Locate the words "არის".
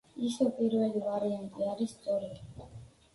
1.73-1.93